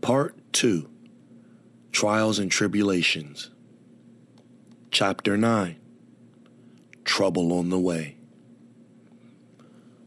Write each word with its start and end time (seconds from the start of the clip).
Part 0.00 0.36
2 0.52 0.88
Trials 1.90 2.38
and 2.38 2.50
Tribulations. 2.50 3.50
Chapter 4.92 5.36
9 5.36 5.76
Trouble 7.04 7.52
on 7.52 7.68
the 7.68 7.78
Way. 7.78 8.16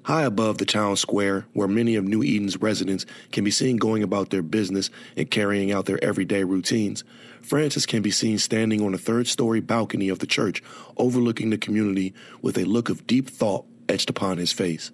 High 0.03 0.23
above 0.23 0.57
the 0.59 0.65
town 0.65 0.95
square, 0.95 1.45
where 1.53 1.67
many 1.67 1.95
of 1.95 2.05
New 2.05 2.23
Eden's 2.23 2.57
residents 2.57 3.05
can 3.33 3.43
be 3.43 3.51
seen 3.51 3.75
going 3.75 4.01
about 4.01 4.29
their 4.29 4.41
business 4.41 4.89
and 5.17 5.29
carrying 5.29 5.73
out 5.73 5.85
their 5.85 6.03
everyday 6.03 6.45
routines, 6.45 7.03
Francis 7.41 7.85
can 7.85 8.01
be 8.01 8.11
seen 8.11 8.37
standing 8.37 8.81
on 8.81 8.93
a 8.93 8.97
third 8.97 9.27
story 9.27 9.59
balcony 9.59 10.07
of 10.07 10.19
the 10.19 10.25
church, 10.25 10.63
overlooking 10.95 11.49
the 11.49 11.57
community 11.57 12.13
with 12.41 12.57
a 12.57 12.63
look 12.63 12.89
of 12.89 13.05
deep 13.05 13.29
thought 13.29 13.65
etched 13.89 14.09
upon 14.09 14.37
his 14.37 14.53
face. 14.53 14.91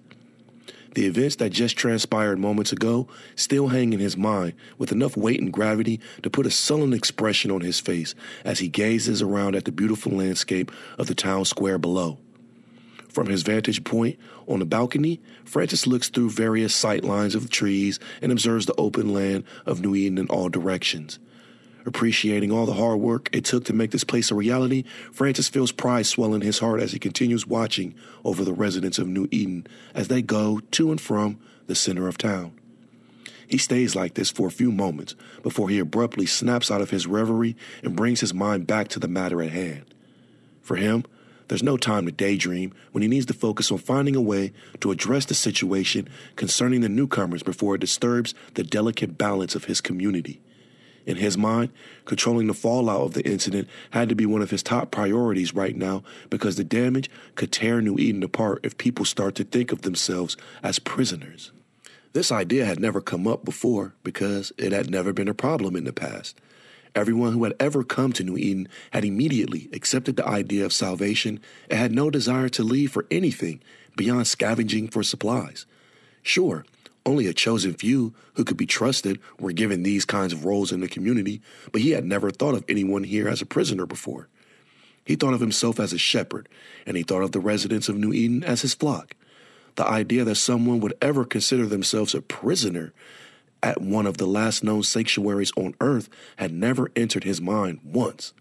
The 0.98 1.06
events 1.06 1.36
that 1.36 1.52
just 1.52 1.76
transpired 1.76 2.40
moments 2.40 2.72
ago 2.72 3.06
still 3.36 3.68
hang 3.68 3.92
in 3.92 4.00
his 4.00 4.16
mind 4.16 4.54
with 4.78 4.90
enough 4.90 5.16
weight 5.16 5.40
and 5.40 5.52
gravity 5.52 6.00
to 6.24 6.28
put 6.28 6.44
a 6.44 6.50
sullen 6.50 6.92
expression 6.92 7.52
on 7.52 7.60
his 7.60 7.78
face 7.78 8.16
as 8.44 8.58
he 8.58 8.66
gazes 8.66 9.22
around 9.22 9.54
at 9.54 9.64
the 9.64 9.70
beautiful 9.70 10.10
landscape 10.10 10.72
of 10.98 11.06
the 11.06 11.14
town 11.14 11.44
square 11.44 11.78
below. 11.78 12.18
From 13.08 13.28
his 13.28 13.44
vantage 13.44 13.84
point 13.84 14.18
on 14.48 14.58
the 14.58 14.64
balcony, 14.64 15.20
Francis 15.44 15.86
looks 15.86 16.08
through 16.08 16.30
various 16.30 16.74
sight 16.74 17.04
lines 17.04 17.36
of 17.36 17.48
trees 17.48 18.00
and 18.20 18.32
observes 18.32 18.66
the 18.66 18.74
open 18.74 19.12
land 19.14 19.44
of 19.66 19.80
New 19.80 19.94
Eden 19.94 20.18
in 20.18 20.26
all 20.26 20.48
directions. 20.48 21.20
Appreciating 21.88 22.52
all 22.52 22.66
the 22.66 22.74
hard 22.74 23.00
work 23.00 23.30
it 23.32 23.46
took 23.46 23.64
to 23.64 23.72
make 23.72 23.92
this 23.92 24.04
place 24.04 24.30
a 24.30 24.34
reality, 24.34 24.84
Francis 25.10 25.48
feels 25.48 25.72
pride 25.72 26.04
swell 26.04 26.34
in 26.34 26.42
his 26.42 26.58
heart 26.58 26.82
as 26.82 26.92
he 26.92 26.98
continues 26.98 27.46
watching 27.46 27.94
over 28.26 28.44
the 28.44 28.52
residents 28.52 28.98
of 28.98 29.08
New 29.08 29.26
Eden 29.30 29.66
as 29.94 30.08
they 30.08 30.20
go 30.20 30.60
to 30.72 30.90
and 30.90 31.00
from 31.00 31.40
the 31.66 31.74
center 31.74 32.06
of 32.06 32.18
town. 32.18 32.52
He 33.46 33.56
stays 33.56 33.96
like 33.96 34.12
this 34.12 34.30
for 34.30 34.46
a 34.46 34.50
few 34.50 34.70
moments 34.70 35.16
before 35.42 35.70
he 35.70 35.78
abruptly 35.78 36.26
snaps 36.26 36.70
out 36.70 36.82
of 36.82 36.90
his 36.90 37.06
reverie 37.06 37.56
and 37.82 37.96
brings 37.96 38.20
his 38.20 38.34
mind 38.34 38.66
back 38.66 38.88
to 38.88 39.00
the 39.00 39.08
matter 39.08 39.40
at 39.40 39.52
hand. 39.52 39.86
For 40.60 40.76
him, 40.76 41.06
there's 41.48 41.62
no 41.62 41.78
time 41.78 42.04
to 42.04 42.12
daydream 42.12 42.74
when 42.92 43.00
he 43.00 43.08
needs 43.08 43.24
to 43.24 43.32
focus 43.32 43.72
on 43.72 43.78
finding 43.78 44.14
a 44.14 44.20
way 44.20 44.52
to 44.80 44.90
address 44.90 45.24
the 45.24 45.32
situation 45.32 46.06
concerning 46.36 46.82
the 46.82 46.90
newcomers 46.90 47.42
before 47.42 47.76
it 47.76 47.80
disturbs 47.80 48.34
the 48.52 48.62
delicate 48.62 49.16
balance 49.16 49.54
of 49.54 49.64
his 49.64 49.80
community. 49.80 50.42
In 51.08 51.16
his 51.16 51.38
mind, 51.38 51.70
controlling 52.04 52.48
the 52.48 52.54
fallout 52.54 53.00
of 53.00 53.14
the 53.14 53.26
incident 53.26 53.66
had 53.92 54.10
to 54.10 54.14
be 54.14 54.26
one 54.26 54.42
of 54.42 54.50
his 54.50 54.62
top 54.62 54.90
priorities 54.90 55.54
right 55.54 55.74
now 55.74 56.02
because 56.28 56.56
the 56.56 56.64
damage 56.64 57.10
could 57.34 57.50
tear 57.50 57.80
New 57.80 57.96
Eden 57.98 58.22
apart 58.22 58.60
if 58.62 58.76
people 58.76 59.06
start 59.06 59.34
to 59.36 59.44
think 59.44 59.72
of 59.72 59.80
themselves 59.80 60.36
as 60.62 60.78
prisoners. 60.78 61.50
This 62.12 62.30
idea 62.30 62.66
had 62.66 62.78
never 62.78 63.00
come 63.00 63.26
up 63.26 63.42
before 63.42 63.94
because 64.04 64.52
it 64.58 64.72
had 64.72 64.90
never 64.90 65.14
been 65.14 65.28
a 65.28 65.34
problem 65.34 65.76
in 65.76 65.84
the 65.84 65.94
past. 65.94 66.38
Everyone 66.94 67.32
who 67.32 67.44
had 67.44 67.54
ever 67.58 67.82
come 67.82 68.12
to 68.12 68.22
New 68.22 68.36
Eden 68.36 68.68
had 68.90 69.06
immediately 69.06 69.70
accepted 69.72 70.16
the 70.16 70.28
idea 70.28 70.66
of 70.66 70.74
salvation 70.74 71.40
and 71.70 71.78
had 71.78 71.92
no 71.92 72.10
desire 72.10 72.50
to 72.50 72.62
leave 72.62 72.92
for 72.92 73.06
anything 73.10 73.62
beyond 73.96 74.26
scavenging 74.26 74.88
for 74.88 75.02
supplies. 75.02 75.64
Sure, 76.22 76.66
only 77.08 77.26
a 77.26 77.32
chosen 77.32 77.72
few 77.72 78.14
who 78.34 78.44
could 78.44 78.56
be 78.58 78.66
trusted 78.66 79.18
were 79.40 79.52
given 79.52 79.82
these 79.82 80.04
kinds 80.04 80.32
of 80.32 80.44
roles 80.44 80.70
in 80.70 80.80
the 80.80 80.88
community, 80.88 81.40
but 81.72 81.80
he 81.80 81.92
had 81.92 82.04
never 82.04 82.30
thought 82.30 82.54
of 82.54 82.64
anyone 82.68 83.02
here 83.02 83.28
as 83.28 83.40
a 83.40 83.46
prisoner 83.46 83.86
before. 83.86 84.28
He 85.04 85.16
thought 85.16 85.32
of 85.32 85.40
himself 85.40 85.80
as 85.80 85.94
a 85.94 85.98
shepherd, 85.98 86.48
and 86.86 86.96
he 86.96 87.02
thought 87.02 87.22
of 87.22 87.32
the 87.32 87.40
residents 87.40 87.88
of 87.88 87.96
New 87.96 88.12
Eden 88.12 88.44
as 88.44 88.60
his 88.60 88.74
flock. 88.74 89.14
The 89.76 89.86
idea 89.86 90.22
that 90.24 90.34
someone 90.34 90.80
would 90.80 90.94
ever 91.00 91.24
consider 91.24 91.64
themselves 91.64 92.14
a 92.14 92.20
prisoner 92.20 92.92
at 93.62 93.80
one 93.80 94.06
of 94.06 94.18
the 94.18 94.26
last 94.26 94.62
known 94.62 94.82
sanctuaries 94.82 95.52
on 95.56 95.74
earth 95.80 96.10
had 96.36 96.52
never 96.52 96.90
entered 96.94 97.24
his 97.24 97.40
mind 97.40 97.80
once. 97.82 98.34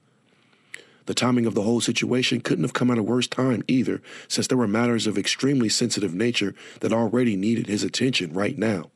The 1.08 1.13
timing 1.13 1.45
of 1.45 1.55
the 1.55 1.63
whole 1.63 1.80
situation 1.80 2.41
couldn't 2.41 2.66
have 2.66 2.73
come 2.73 2.91
at 2.91 2.97
a 2.97 3.03
worse 3.03 3.27
time 3.27 3.63
either, 3.67 4.02
since 4.27 4.48
there 4.48 4.58
were 4.58 4.67
matters 4.67 5.08
of 5.08 5.17
extremely 5.17 5.70
sensitive 5.70 6.14
nature 6.14 6.54
that 6.81 6.92
already 6.92 7.37
needed 7.37 7.67
his 7.67 7.81
attention 7.81 8.33
right 8.33 8.58
now. 8.58 8.92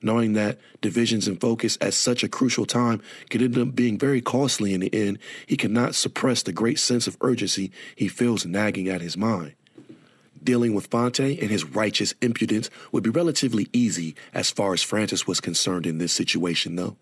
Knowing 0.00 0.32
that 0.32 0.58
divisions 0.80 1.26
in 1.26 1.36
focus 1.36 1.76
at 1.80 1.92
such 1.92 2.22
a 2.22 2.28
crucial 2.28 2.64
time 2.64 3.02
could 3.28 3.42
end 3.42 3.58
up 3.58 3.74
being 3.74 3.98
very 3.98 4.20
costly 4.20 4.72
in 4.72 4.80
the 4.80 4.94
end, 4.94 5.18
he 5.44 5.56
could 5.56 5.72
not 5.72 5.96
suppress 5.96 6.42
the 6.42 6.52
great 6.52 6.78
sense 6.78 7.08
of 7.08 7.18
urgency 7.20 7.72
he 7.96 8.06
feels 8.06 8.46
nagging 8.46 8.88
at 8.88 9.02
his 9.02 9.16
mind. 9.16 9.52
Dealing 10.42 10.72
with 10.72 10.86
Fonte 10.86 11.18
and 11.18 11.50
his 11.50 11.64
righteous 11.64 12.14
impudence 12.22 12.70
would 12.92 13.02
be 13.02 13.10
relatively 13.10 13.68
easy 13.72 14.14
as 14.32 14.50
far 14.50 14.72
as 14.72 14.82
Francis 14.82 15.26
was 15.26 15.40
concerned 15.40 15.84
in 15.84 15.98
this 15.98 16.12
situation, 16.12 16.76
though. 16.76 16.96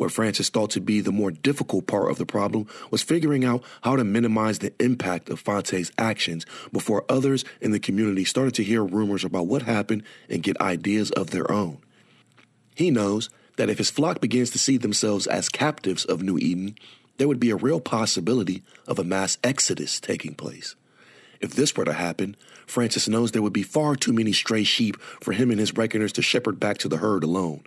What 0.00 0.12
Francis 0.12 0.48
thought 0.48 0.70
to 0.70 0.80
be 0.80 1.02
the 1.02 1.12
more 1.12 1.30
difficult 1.30 1.86
part 1.86 2.10
of 2.10 2.16
the 2.16 2.24
problem 2.24 2.66
was 2.90 3.02
figuring 3.02 3.44
out 3.44 3.62
how 3.82 3.96
to 3.96 4.02
minimize 4.02 4.58
the 4.58 4.72
impact 4.82 5.28
of 5.28 5.40
Fonte's 5.40 5.92
actions 5.98 6.46
before 6.72 7.04
others 7.10 7.44
in 7.60 7.72
the 7.72 7.78
community 7.78 8.24
started 8.24 8.54
to 8.54 8.64
hear 8.64 8.82
rumors 8.82 9.24
about 9.24 9.46
what 9.46 9.60
happened 9.60 10.04
and 10.30 10.42
get 10.42 10.58
ideas 10.58 11.10
of 11.10 11.32
their 11.32 11.52
own. 11.52 11.82
He 12.74 12.90
knows 12.90 13.28
that 13.58 13.68
if 13.68 13.76
his 13.76 13.90
flock 13.90 14.22
begins 14.22 14.48
to 14.52 14.58
see 14.58 14.78
themselves 14.78 15.26
as 15.26 15.50
captives 15.50 16.06
of 16.06 16.22
New 16.22 16.38
Eden, 16.38 16.76
there 17.18 17.28
would 17.28 17.38
be 17.38 17.50
a 17.50 17.56
real 17.56 17.78
possibility 17.78 18.62
of 18.86 18.98
a 18.98 19.04
mass 19.04 19.36
exodus 19.44 20.00
taking 20.00 20.34
place. 20.34 20.76
If 21.42 21.52
this 21.52 21.76
were 21.76 21.84
to 21.84 21.92
happen, 21.92 22.36
Francis 22.66 23.06
knows 23.06 23.32
there 23.32 23.42
would 23.42 23.52
be 23.52 23.62
far 23.62 23.96
too 23.96 24.14
many 24.14 24.32
stray 24.32 24.64
sheep 24.64 24.98
for 25.20 25.32
him 25.32 25.50
and 25.50 25.60
his 25.60 25.76
reckoners 25.76 26.12
to 26.14 26.22
shepherd 26.22 26.58
back 26.58 26.78
to 26.78 26.88
the 26.88 26.96
herd 26.96 27.22
alone. 27.22 27.64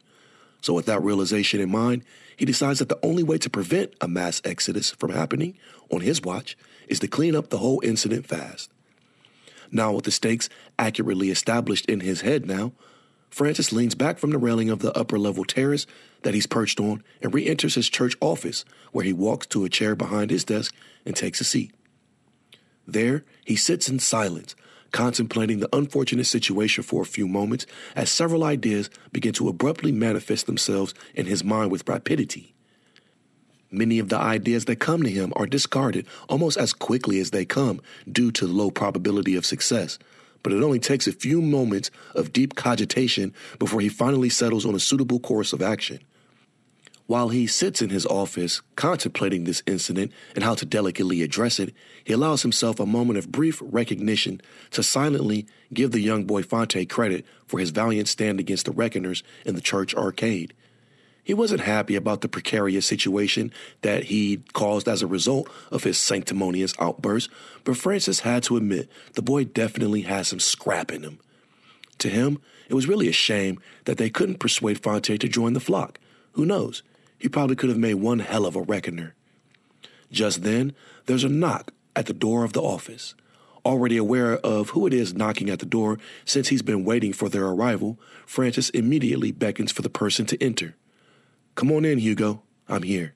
So, 0.64 0.74
with 0.74 0.86
that 0.86 1.04
realization 1.04 1.60
in 1.60 1.70
mind, 1.70 2.06
he 2.38 2.46
decides 2.46 2.80
that 2.80 2.88
the 2.88 3.00
only 3.04 3.22
way 3.22 3.38
to 3.38 3.50
prevent 3.50 3.94
a 4.00 4.08
mass 4.08 4.42
exodus 4.46 4.92
from 4.92 5.12
happening 5.12 5.58
on 5.92 6.00
his 6.00 6.22
watch 6.22 6.58
is 6.88 7.00
to 7.00 7.08
clean 7.10 7.36
up 7.36 7.50
the 7.50 7.58
whole 7.58 7.82
incident 7.84 8.26
fast. 8.26 8.72
Now, 9.74 9.92
with 9.92 10.06
the 10.06 10.12
stakes 10.12 10.48
accurately 10.80 11.32
established 11.32 11.86
in 11.88 12.00
his 12.00 12.22
head 12.22 12.46
now, 12.46 12.72
Francis 13.30 13.74
leans 13.74 13.94
back 13.94 14.18
from 14.18 14.32
the 14.32 14.38
railing 14.38 14.70
of 14.70 14.80
the 14.80 14.98
upper 14.98 15.20
level 15.20 15.44
terrace 15.44 15.86
that 16.22 16.34
he's 16.34 16.48
perched 16.48 16.80
on 16.80 17.04
and 17.22 17.34
re 17.34 17.46
enters 17.46 17.76
his 17.76 17.90
church 17.90 18.16
office, 18.22 18.64
where 18.94 19.04
he 19.04 19.12
walks 19.12 19.48
to 19.48 19.66
a 19.66 19.70
chair 19.70 19.98
behind 19.98 20.32
his 20.32 20.46
desk 20.46 20.74
and 21.06 21.14
takes 21.14 21.42
a 21.42 21.44
seat. 21.44 21.74
There, 22.88 23.26
he 23.44 23.58
sits 23.58 23.90
in 23.90 24.00
silence, 24.00 24.56
contemplating 24.94 25.60
the 25.60 25.76
unfortunate 25.76 26.26
situation 26.26 26.84
for 26.84 27.02
a 27.02 27.06
few 27.06 27.28
moments 27.28 27.66
as 27.96 28.10
several 28.10 28.46
ideas 28.46 28.90
begin 29.12 29.34
to 29.34 29.50
abruptly 29.50 29.92
manifest 29.92 30.46
themselves 30.46 30.94
in 31.14 31.26
his 31.26 31.44
mind 31.44 31.70
with 31.72 31.88
rapidity. 31.90 32.54
Many 33.70 33.98
of 33.98 34.10
the 34.10 34.18
ideas 34.18 34.66
that 34.66 34.76
come 34.76 35.02
to 35.04 35.10
him 35.10 35.34
are 35.36 35.48
discarded 35.48 36.06
almost 36.30 36.58
as 36.58 36.74
quickly 36.74 37.20
as 37.20 37.32
they 37.32 37.44
come 37.44 37.82
due 38.10 38.32
to 38.32 38.46
the 38.46 38.54
low 38.54 38.70
probability 38.70 39.36
of 39.36 39.48
success, 39.48 39.98
but 40.44 40.54
it 40.54 40.62
only 40.62 40.80
takes 40.80 41.08
a 41.08 41.12
few 41.12 41.42
moments 41.42 41.90
of 42.14 42.32
deep 42.32 42.56
cogitation 42.56 43.34
before 43.58 43.82
he 43.82 43.90
finally 43.90 44.30
settles 44.30 44.66
on 44.66 44.76
a 44.76 44.80
suitable 44.80 45.20
course 45.20 45.54
of 45.54 45.62
action. 45.62 46.00
While 47.14 47.30
he 47.30 47.46
sits 47.46 47.80
in 47.80 47.92
his 47.92 48.08
office 48.08 48.64
contemplating 48.76 49.44
this 49.44 49.62
incident 49.68 50.12
and 50.34 50.44
how 50.44 50.56
to 50.56 50.66
delicately 50.66 51.22
address 51.22 51.60
it, 51.60 51.72
he 52.04 52.12
allows 52.12 52.42
himself 52.42 52.80
a 52.80 52.88
moment 52.88 53.20
of 53.20 53.32
brief 53.32 53.62
recognition 53.62 54.42
to 54.72 54.82
silently 54.82 55.46
give 55.72 55.92
the 55.92 56.00
young 56.00 56.24
boy 56.24 56.42
Fonte 56.42 56.90
credit 56.90 57.24
for 57.46 57.60
his 57.60 57.70
valiant 57.70 58.08
stand 58.08 58.40
against 58.40 58.66
the 58.66 58.72
Reckoners 58.72 59.22
in 59.46 59.54
the 59.54 59.62
church 59.62 59.94
arcade. 59.94 60.56
He 61.24 61.36
wasn't 61.36 61.62
happy 61.62 61.96
about 61.96 62.22
the 62.22 62.28
precarious 62.28 62.88
situation 62.88 63.54
that 63.82 64.06
he 64.06 64.42
caused 64.54 64.88
as 64.88 65.04
a 65.04 65.08
result 65.08 65.48
of 65.70 65.84
his 65.84 66.00
sanctimonious 66.00 66.74
outburst, 66.80 67.30
but 67.64 67.78
Francis 67.78 68.22
had 68.22 68.42
to 68.42 68.58
admit 68.58 68.90
the 69.14 69.22
boy 69.22 69.44
definitely 69.44 70.02
had 70.02 70.26
some 70.26 70.40
scrap 70.40 70.92
in 70.92 71.04
him. 71.04 71.20
To 72.00 72.10
him, 72.10 72.40
it 72.70 72.74
was 72.74 72.88
really 72.88 73.08
a 73.08 73.14
shame 73.14 73.60
that 73.86 74.00
they 74.00 74.10
couldn't 74.10 74.40
persuade 74.40 74.82
Fonte 74.82 75.20
to 75.20 75.28
join 75.28 75.54
the 75.54 75.60
flock. 75.60 76.00
Who 76.32 76.48
knows? 76.48 76.82
He 77.24 77.30
probably 77.30 77.56
could 77.56 77.70
have 77.70 77.80
made 77.80 77.94
one 77.94 78.20
hell 78.20 78.46
of 78.46 78.58
a 78.58 78.62
reckoner. 78.62 79.16
Just 80.12 80.44
then, 80.44 80.76
there's 81.06 81.24
a 81.24 81.30
knock 81.30 81.72
at 81.96 82.06
the 82.06 82.14
door 82.14 82.44
of 82.44 82.52
the 82.52 82.62
office. 82.62 83.16
Already 83.66 83.96
aware 83.96 84.40
of 84.40 84.72
who 84.72 84.86
it 84.88 84.94
is 84.94 85.14
knocking 85.14 85.50
at 85.50 85.60
the 85.60 85.66
door 85.66 86.00
since 86.26 86.50
he's 86.50 86.62
been 86.62 86.84
waiting 86.84 87.14
for 87.14 87.30
their 87.30 87.46
arrival, 87.46 87.98
Francis 88.26 88.70
immediately 88.72 89.32
beckons 89.32 89.72
for 89.72 89.84
the 89.84 89.90
person 89.90 90.26
to 90.26 90.44
enter. 90.44 90.76
Come 91.56 91.72
on 91.72 91.86
in, 91.86 92.00
Hugo. 92.00 92.44
I'm 92.68 92.84
here. 92.84 93.14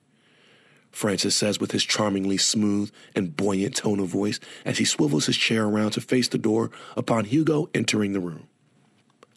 Francis 0.90 1.36
says 1.36 1.60
with 1.60 1.74
his 1.74 1.84
charmingly 1.84 2.38
smooth 2.38 2.92
and 3.14 3.36
buoyant 3.36 3.76
tone 3.76 4.00
of 4.00 4.08
voice 4.08 4.40
as 4.64 4.78
he 4.78 4.86
swivels 4.86 5.26
his 5.26 5.36
chair 5.36 5.66
around 5.66 5.92
to 5.92 6.02
face 6.02 6.30
the 6.30 6.38
door 6.38 6.72
upon 6.96 7.26
Hugo 7.26 7.70
entering 7.74 8.14
the 8.14 8.22
room. 8.22 8.48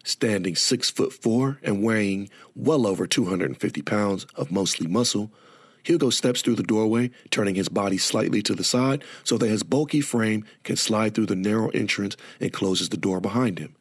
Standing 0.02 0.56
six 0.56 0.90
foot 0.90 1.12
four 1.12 1.58
and 1.62 1.82
weighing 1.82 2.30
well 2.54 2.86
over 2.86 3.06
250 3.06 3.82
pounds 3.82 4.26
of 4.34 4.50
mostly 4.50 4.86
muscle, 4.86 5.30
Hugo 5.82 6.10
steps 6.10 6.42
through 6.42 6.56
the 6.56 6.62
doorway, 6.62 7.10
turning 7.30 7.54
his 7.54 7.68
body 7.68 7.98
slightly 7.98 8.42
to 8.42 8.54
the 8.54 8.64
side 8.64 9.04
so 9.24 9.38
that 9.38 9.48
his 9.48 9.62
bulky 9.62 10.00
frame 10.00 10.44
can 10.64 10.76
slide 10.76 11.14
through 11.14 11.26
the 11.26 11.36
narrow 11.36 11.68
entrance 11.70 12.16
and 12.40 12.52
closes 12.52 12.88
the 12.88 12.96
door 12.96 13.20
behind 13.20 13.58
him. 13.58 13.74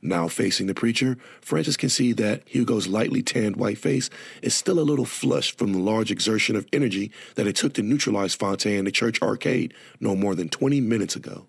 Now 0.00 0.28
facing 0.28 0.68
the 0.68 0.74
preacher, 0.74 1.18
Francis 1.40 1.76
can 1.76 1.88
see 1.88 2.12
that 2.12 2.42
Hugo's 2.46 2.86
lightly 2.86 3.20
tanned 3.20 3.56
white 3.56 3.78
face 3.78 4.10
is 4.42 4.54
still 4.54 4.78
a 4.78 4.80
little 4.80 5.04
flushed 5.04 5.58
from 5.58 5.72
the 5.72 5.80
large 5.80 6.12
exertion 6.12 6.54
of 6.54 6.68
energy 6.72 7.10
that 7.34 7.48
it 7.48 7.56
took 7.56 7.74
to 7.74 7.82
neutralize 7.82 8.34
Fonte 8.34 8.66
in 8.66 8.84
the 8.84 8.92
church 8.92 9.20
arcade 9.20 9.74
no 9.98 10.14
more 10.14 10.36
than 10.36 10.48
20 10.48 10.80
minutes 10.80 11.16
ago. 11.16 11.46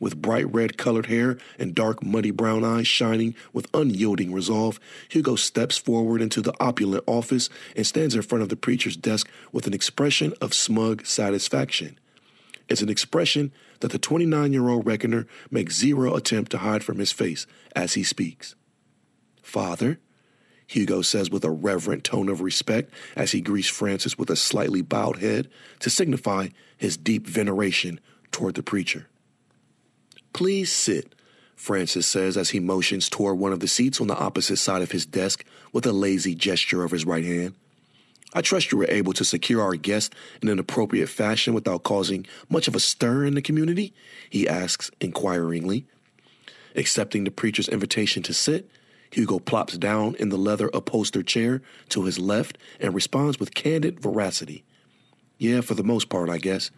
With 0.00 0.20
bright 0.20 0.52
red 0.52 0.78
colored 0.78 1.06
hair 1.06 1.36
and 1.58 1.74
dark 1.74 2.02
muddy 2.02 2.30
brown 2.30 2.64
eyes 2.64 2.88
shining 2.88 3.34
with 3.52 3.68
unyielding 3.74 4.32
resolve, 4.32 4.80
Hugo 5.10 5.36
steps 5.36 5.76
forward 5.76 6.22
into 6.22 6.40
the 6.40 6.54
opulent 6.58 7.04
office 7.06 7.50
and 7.76 7.86
stands 7.86 8.14
in 8.14 8.22
front 8.22 8.42
of 8.42 8.48
the 8.48 8.56
preacher's 8.56 8.96
desk 8.96 9.28
with 9.52 9.66
an 9.66 9.74
expression 9.74 10.32
of 10.40 10.54
smug 10.54 11.04
satisfaction. 11.04 11.98
It's 12.68 12.82
an 12.82 12.88
expression 12.88 13.52
that 13.80 13.92
the 13.92 13.98
29 13.98 14.52
year 14.54 14.68
old 14.68 14.86
reckoner 14.86 15.26
makes 15.50 15.76
zero 15.76 16.14
attempt 16.14 16.50
to 16.52 16.58
hide 16.58 16.82
from 16.82 16.98
his 16.98 17.12
face 17.12 17.46
as 17.76 17.92
he 17.92 18.02
speaks. 18.02 18.54
Father, 19.42 19.98
Hugo 20.66 21.02
says 21.02 21.30
with 21.30 21.44
a 21.44 21.50
reverent 21.50 22.04
tone 22.04 22.28
of 22.28 22.40
respect 22.40 22.92
as 23.16 23.32
he 23.32 23.40
greets 23.40 23.68
Francis 23.68 24.16
with 24.16 24.30
a 24.30 24.36
slightly 24.36 24.82
bowed 24.82 25.18
head 25.18 25.48
to 25.80 25.90
signify 25.90 26.48
his 26.78 26.96
deep 26.96 27.26
veneration 27.26 28.00
toward 28.30 28.54
the 28.54 28.62
preacher. 28.62 29.08
Please 30.32 30.72
sit, 30.72 31.14
Francis 31.56 32.06
says 32.06 32.36
as 32.36 32.50
he 32.50 32.60
motions 32.60 33.08
toward 33.08 33.38
one 33.38 33.52
of 33.52 33.60
the 33.60 33.68
seats 33.68 34.00
on 34.00 34.06
the 34.06 34.16
opposite 34.16 34.56
side 34.56 34.82
of 34.82 34.92
his 34.92 35.04
desk 35.04 35.44
with 35.72 35.84
a 35.86 35.92
lazy 35.92 36.34
gesture 36.34 36.84
of 36.84 36.90
his 36.90 37.04
right 37.04 37.24
hand. 37.24 37.54
I 38.32 38.42
trust 38.42 38.70
you 38.70 38.78
were 38.78 38.86
able 38.88 39.12
to 39.14 39.24
secure 39.24 39.60
our 39.60 39.74
guest 39.74 40.14
in 40.40 40.48
an 40.48 40.58
appropriate 40.58 41.08
fashion 41.08 41.52
without 41.52 41.82
causing 41.82 42.26
much 42.48 42.68
of 42.68 42.76
a 42.76 42.80
stir 42.80 43.24
in 43.24 43.34
the 43.34 43.42
community? 43.42 43.92
He 44.28 44.48
asks 44.48 44.90
inquiringly. 45.00 45.84
Accepting 46.76 47.24
the 47.24 47.32
preacher's 47.32 47.68
invitation 47.68 48.22
to 48.22 48.32
sit, 48.32 48.70
Hugo 49.10 49.40
plops 49.40 49.76
down 49.76 50.14
in 50.16 50.28
the 50.28 50.38
leather 50.38 50.70
upholstered 50.72 51.26
chair 51.26 51.60
to 51.88 52.04
his 52.04 52.18
left 52.20 52.56
and 52.78 52.94
responds 52.94 53.40
with 53.40 53.54
candid 53.54 53.98
veracity. 53.98 54.62
Yeah, 55.36 55.62
for 55.62 55.74
the 55.74 55.82
most 55.82 56.08
part, 56.08 56.30
I 56.30 56.38
guess. 56.38 56.70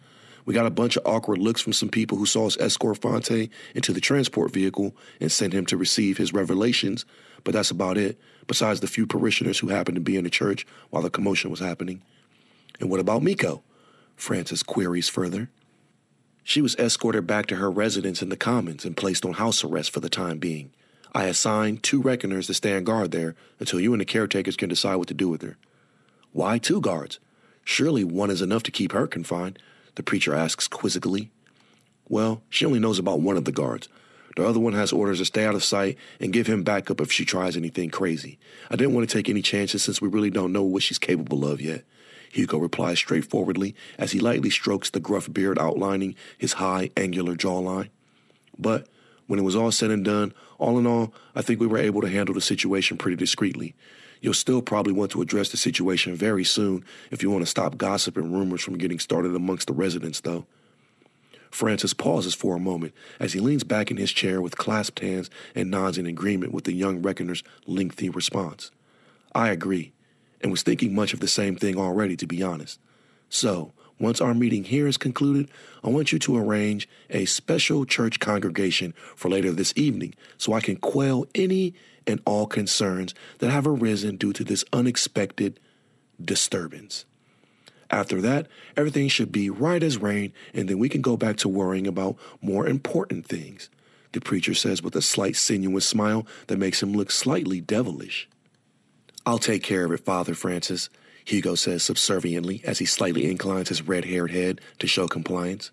We 0.45 0.53
got 0.53 0.65
a 0.65 0.71
bunch 0.71 0.97
of 0.97 1.05
awkward 1.05 1.37
looks 1.39 1.61
from 1.61 1.73
some 1.73 1.89
people 1.89 2.17
who 2.17 2.25
saw 2.25 2.47
us 2.47 2.57
escort 2.57 2.97
Fonte 2.97 3.49
into 3.73 3.93
the 3.93 4.01
transport 4.01 4.51
vehicle 4.51 4.95
and 5.19 5.31
send 5.31 5.53
him 5.53 5.65
to 5.67 5.77
receive 5.77 6.17
his 6.17 6.33
revelations, 6.33 7.05
but 7.43 7.53
that's 7.53 7.71
about 7.71 7.97
it, 7.97 8.19
besides 8.47 8.79
the 8.79 8.87
few 8.87 9.07
parishioners 9.07 9.59
who 9.59 9.69
happened 9.69 9.95
to 9.95 10.01
be 10.01 10.17
in 10.17 10.23
the 10.23 10.29
church 10.29 10.65
while 10.89 11.03
the 11.03 11.09
commotion 11.09 11.49
was 11.49 11.59
happening. 11.59 12.01
And 12.79 12.89
what 12.89 12.99
about 12.99 13.23
Miko? 13.23 13.63
Francis 14.15 14.63
queries 14.63 15.09
further. 15.09 15.49
She 16.43 16.61
was 16.61 16.75
escorted 16.75 17.25
back 17.25 17.45
to 17.47 17.55
her 17.55 17.71
residence 17.71 18.21
in 18.21 18.29
the 18.29 18.37
Commons 18.37 18.83
and 18.83 18.97
placed 18.97 19.25
on 19.25 19.33
house 19.33 19.63
arrest 19.63 19.91
for 19.91 20.01
the 20.01 20.09
time 20.09 20.39
being. 20.39 20.71
I 21.15 21.25
assigned 21.25 21.83
two 21.83 22.01
reckoners 22.01 22.47
to 22.47 22.53
stand 22.53 22.85
guard 22.85 23.11
there 23.11 23.35
until 23.59 23.79
you 23.79 23.93
and 23.93 24.01
the 24.01 24.05
caretakers 24.05 24.57
can 24.57 24.67
decide 24.67 24.95
what 24.95 25.07
to 25.07 25.13
do 25.13 25.29
with 25.29 25.41
her. 25.41 25.57
Why 26.31 26.57
two 26.57 26.81
guards? 26.81 27.19
Surely 27.63 28.03
one 28.03 28.29
is 28.29 28.41
enough 28.41 28.63
to 28.63 28.71
keep 28.71 28.91
her 28.91 29.07
confined, 29.07 29.57
the 29.95 30.03
preacher 30.03 30.33
asks 30.33 30.67
quizzically. 30.67 31.31
Well, 32.07 32.41
she 32.49 32.65
only 32.65 32.79
knows 32.79 32.99
about 32.99 33.21
one 33.21 33.37
of 33.37 33.45
the 33.45 33.51
guards. 33.51 33.87
The 34.35 34.45
other 34.45 34.59
one 34.59 34.73
has 34.73 34.91
orders 34.91 35.19
to 35.19 35.25
stay 35.25 35.45
out 35.45 35.55
of 35.55 35.63
sight 35.63 35.97
and 36.19 36.33
give 36.33 36.47
him 36.47 36.63
backup 36.63 36.99
if 36.99 37.11
she 37.11 37.23
tries 37.23 37.55
anything 37.55 37.89
crazy. 37.89 38.39
I 38.69 38.75
didn't 38.75 38.93
want 38.95 39.07
to 39.07 39.15
take 39.15 39.29
any 39.29 39.41
chances 39.41 39.83
since 39.83 40.01
we 40.01 40.09
really 40.09 40.31
don't 40.31 40.51
know 40.51 40.63
what 40.63 40.83
she's 40.83 40.97
capable 40.97 41.45
of 41.45 41.61
yet. 41.61 41.83
Hugo 42.31 42.57
replies 42.57 42.97
straightforwardly 42.97 43.75
as 43.99 44.11
he 44.11 44.19
lightly 44.19 44.49
strokes 44.49 44.89
the 44.89 44.99
gruff 44.99 45.31
beard 45.31 45.59
outlining 45.59 46.15
his 46.35 46.53
high, 46.53 46.89
angular 46.97 47.35
jawline. 47.35 47.89
But 48.57 48.87
when 49.27 49.39
it 49.39 49.43
was 49.43 49.55
all 49.55 49.71
said 49.71 49.91
and 49.91 50.03
done, 50.03 50.33
all 50.57 50.79
in 50.79 50.87
all, 50.87 51.13
I 51.35 51.43
think 51.43 51.59
we 51.59 51.67
were 51.67 51.77
able 51.77 52.01
to 52.01 52.09
handle 52.09 52.33
the 52.33 52.41
situation 52.41 52.97
pretty 52.97 53.17
discreetly. 53.17 53.75
You'll 54.23 54.33
still 54.33 54.61
probably 54.61 54.93
want 54.93 55.11
to 55.11 55.21
address 55.21 55.49
the 55.49 55.57
situation 55.57 56.15
very 56.15 56.45
soon 56.45 56.85
if 57.11 57.21
you 57.21 57.29
want 57.29 57.43
to 57.43 57.49
stop 57.49 57.77
gossip 57.77 58.15
and 58.15 58.33
rumors 58.33 58.61
from 58.61 58.77
getting 58.77 58.97
started 58.97 59.35
amongst 59.35 59.67
the 59.67 59.73
residents, 59.73 60.21
though. 60.21 60.45
Francis 61.51 61.93
pauses 61.93 62.33
for 62.33 62.55
a 62.55 62.59
moment 62.59 62.93
as 63.19 63.33
he 63.33 63.41
leans 63.41 63.65
back 63.65 63.91
in 63.91 63.97
his 63.97 64.13
chair 64.13 64.41
with 64.41 64.57
clasped 64.57 65.01
hands 65.01 65.29
and 65.53 65.69
nods 65.69 65.97
in 65.97 66.05
agreement 66.05 66.53
with 66.53 66.63
the 66.63 66.71
young 66.71 67.01
reckoner's 67.01 67.43
lengthy 67.67 68.09
response. 68.09 68.71
I 69.35 69.49
agree, 69.49 69.91
and 70.39 70.51
was 70.51 70.63
thinking 70.63 70.95
much 70.95 71.13
of 71.13 71.19
the 71.19 71.27
same 71.27 71.57
thing 71.57 71.77
already, 71.77 72.15
to 72.15 72.25
be 72.25 72.41
honest. 72.41 72.79
So, 73.27 73.73
once 73.99 74.19
our 74.19 74.33
meeting 74.33 74.63
here 74.63 74.87
is 74.87 74.97
concluded, 74.97 75.49
I 75.83 75.89
want 75.89 76.11
you 76.11 76.19
to 76.19 76.37
arrange 76.37 76.89
a 77.09 77.25
special 77.25 77.85
church 77.85 78.19
congregation 78.19 78.93
for 79.15 79.29
later 79.29 79.51
this 79.51 79.73
evening 79.75 80.15
so 80.37 80.53
I 80.53 80.61
can 80.61 80.77
quell 80.77 81.25
any 81.35 81.73
and 82.05 82.21
all 82.25 82.47
concerns 82.47 83.13
that 83.39 83.51
have 83.51 83.67
arisen 83.67 84.17
due 84.17 84.33
to 84.33 84.43
this 84.43 84.65
unexpected 84.73 85.59
disturbance. 86.23 87.05
After 87.89 88.21
that, 88.21 88.47
everything 88.75 89.07
should 89.07 89.31
be 89.31 89.49
right 89.49 89.83
as 89.83 89.97
rain, 89.97 90.33
and 90.53 90.67
then 90.67 90.79
we 90.79 90.89
can 90.89 91.01
go 91.01 91.15
back 91.15 91.37
to 91.37 91.47
worrying 91.47 91.85
about 91.85 92.17
more 92.41 92.67
important 92.67 93.25
things, 93.25 93.69
the 94.13 94.21
preacher 94.21 94.53
says 94.53 94.81
with 94.81 94.95
a 94.95 95.01
slight 95.01 95.35
sinuous 95.35 95.85
smile 95.85 96.25
that 96.47 96.57
makes 96.57 96.81
him 96.81 96.93
look 96.93 97.11
slightly 97.11 97.61
devilish. 97.61 98.27
I'll 99.25 99.39
take 99.39 99.63
care 99.63 99.85
of 99.85 99.91
it, 99.91 100.03
Father 100.03 100.33
Francis, 100.33 100.89
Hugo 101.25 101.55
says 101.55 101.83
subserviently 101.83 102.61
as 102.65 102.79
he 102.79 102.85
slightly 102.85 103.29
inclines 103.29 103.69
his 103.69 103.81
red 103.81 104.05
haired 104.05 104.31
head 104.31 104.61
to 104.79 104.87
show 104.87 105.07
compliance. 105.07 105.71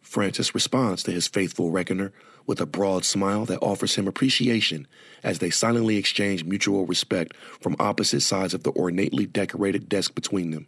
Francis 0.00 0.54
responds 0.54 1.02
to 1.02 1.12
his 1.12 1.28
faithful 1.28 1.70
reckoner 1.70 2.12
with 2.46 2.60
a 2.60 2.66
broad 2.66 3.04
smile 3.04 3.44
that 3.46 3.62
offers 3.62 3.94
him 3.94 4.08
appreciation 4.08 4.86
as 5.22 5.38
they 5.38 5.50
silently 5.50 5.96
exchange 5.96 6.44
mutual 6.44 6.86
respect 6.86 7.36
from 7.60 7.76
opposite 7.78 8.20
sides 8.20 8.54
of 8.54 8.62
the 8.62 8.70
ornately 8.70 9.26
decorated 9.26 9.88
desk 9.88 10.14
between 10.14 10.50
them. 10.50 10.66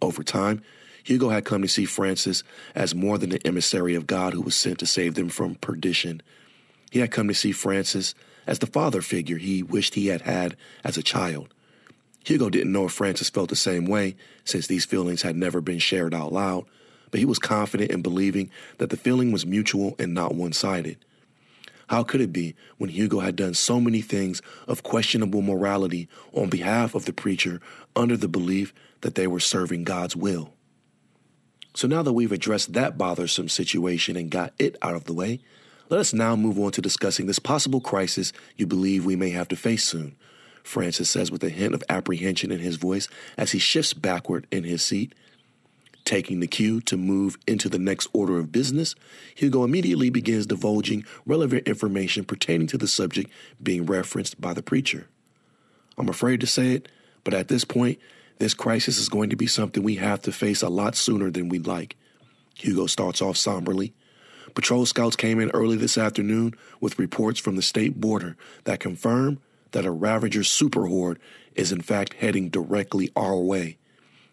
Over 0.00 0.22
time, 0.22 0.62
Hugo 1.04 1.28
had 1.28 1.44
come 1.44 1.62
to 1.62 1.68
see 1.68 1.84
Francis 1.84 2.42
as 2.74 2.94
more 2.94 3.18
than 3.18 3.32
an 3.32 3.40
emissary 3.44 3.94
of 3.94 4.06
God 4.06 4.32
who 4.32 4.42
was 4.42 4.56
sent 4.56 4.78
to 4.78 4.86
save 4.86 5.14
them 5.14 5.28
from 5.28 5.56
perdition. 5.56 6.22
He 6.90 7.00
had 7.00 7.10
come 7.10 7.28
to 7.28 7.34
see 7.34 7.52
Francis 7.52 8.14
as 8.46 8.58
the 8.58 8.66
father 8.66 9.02
figure 9.02 9.36
he 9.36 9.62
wished 9.62 9.94
he 9.94 10.06
had 10.08 10.22
had 10.22 10.56
as 10.84 10.96
a 10.96 11.02
child. 11.02 11.52
Hugo 12.28 12.50
didn't 12.50 12.72
know 12.72 12.84
if 12.84 12.92
Francis 12.92 13.30
felt 13.30 13.48
the 13.48 13.56
same 13.56 13.86
way, 13.86 14.14
since 14.44 14.66
these 14.66 14.84
feelings 14.84 15.22
had 15.22 15.34
never 15.34 15.62
been 15.62 15.78
shared 15.78 16.12
out 16.12 16.30
loud, 16.30 16.66
but 17.10 17.20
he 17.20 17.24
was 17.24 17.38
confident 17.38 17.90
in 17.90 18.02
believing 18.02 18.50
that 18.76 18.90
the 18.90 18.98
feeling 18.98 19.32
was 19.32 19.46
mutual 19.46 19.96
and 19.98 20.12
not 20.12 20.34
one 20.34 20.52
sided. 20.52 20.98
How 21.88 22.02
could 22.02 22.20
it 22.20 22.30
be 22.30 22.54
when 22.76 22.90
Hugo 22.90 23.20
had 23.20 23.34
done 23.34 23.54
so 23.54 23.80
many 23.80 24.02
things 24.02 24.42
of 24.66 24.82
questionable 24.82 25.40
morality 25.40 26.06
on 26.34 26.50
behalf 26.50 26.94
of 26.94 27.06
the 27.06 27.14
preacher 27.14 27.62
under 27.96 28.14
the 28.14 28.28
belief 28.28 28.74
that 29.00 29.14
they 29.14 29.26
were 29.26 29.40
serving 29.40 29.84
God's 29.84 30.14
will? 30.14 30.52
So 31.74 31.88
now 31.88 32.02
that 32.02 32.12
we've 32.12 32.32
addressed 32.32 32.74
that 32.74 32.98
bothersome 32.98 33.48
situation 33.48 34.16
and 34.16 34.30
got 34.30 34.52
it 34.58 34.76
out 34.82 34.94
of 34.94 35.04
the 35.04 35.14
way, 35.14 35.40
let 35.88 36.00
us 36.00 36.12
now 36.12 36.36
move 36.36 36.58
on 36.58 36.72
to 36.72 36.82
discussing 36.82 37.24
this 37.24 37.38
possible 37.38 37.80
crisis 37.80 38.34
you 38.58 38.66
believe 38.66 39.06
we 39.06 39.16
may 39.16 39.30
have 39.30 39.48
to 39.48 39.56
face 39.56 39.84
soon. 39.84 40.14
Francis 40.68 41.10
says 41.10 41.30
with 41.30 41.42
a 41.42 41.50
hint 41.50 41.74
of 41.74 41.82
apprehension 41.88 42.52
in 42.52 42.60
his 42.60 42.76
voice 42.76 43.08
as 43.36 43.52
he 43.52 43.58
shifts 43.58 43.94
backward 43.94 44.46
in 44.50 44.64
his 44.64 44.82
seat 44.82 45.14
Taking 46.08 46.40
the 46.40 46.46
cue 46.46 46.80
to 46.86 46.96
move 46.96 47.36
into 47.46 47.68
the 47.68 47.78
next 47.78 48.08
order 48.14 48.38
of 48.38 48.50
business, 48.50 48.94
Hugo 49.34 49.62
immediately 49.62 50.08
begins 50.08 50.46
divulging 50.46 51.04
relevant 51.26 51.68
information 51.68 52.24
pertaining 52.24 52.66
to 52.68 52.78
the 52.78 52.88
subject 52.88 53.30
being 53.62 53.84
referenced 53.84 54.40
by 54.40 54.54
the 54.54 54.62
preacher. 54.62 55.06
I'm 55.98 56.08
afraid 56.08 56.40
to 56.40 56.46
say 56.46 56.72
it, 56.72 56.88
but 57.24 57.34
at 57.34 57.48
this 57.48 57.66
point, 57.66 57.98
this 58.38 58.54
crisis 58.54 58.96
is 58.96 59.10
going 59.10 59.28
to 59.28 59.36
be 59.36 59.46
something 59.46 59.82
we 59.82 59.96
have 59.96 60.22
to 60.22 60.32
face 60.32 60.62
a 60.62 60.70
lot 60.70 60.94
sooner 60.94 61.30
than 61.30 61.50
we'd 61.50 61.66
like. 61.66 61.94
Hugo 62.54 62.86
starts 62.86 63.20
off 63.20 63.36
somberly. 63.36 63.92
Patrol 64.54 64.86
scouts 64.86 65.14
came 65.14 65.38
in 65.38 65.50
early 65.50 65.76
this 65.76 65.98
afternoon 65.98 66.54
with 66.80 66.98
reports 66.98 67.38
from 67.38 67.56
the 67.56 67.60
state 67.60 68.00
border 68.00 68.34
that 68.64 68.80
confirm 68.80 69.40
that 69.72 69.84
a 69.84 69.90
Ravager 69.90 70.44
super 70.44 70.86
horde 70.86 71.18
is 71.54 71.72
in 71.72 71.80
fact 71.80 72.14
heading 72.14 72.48
directly 72.48 73.10
our 73.16 73.36
way 73.36 73.78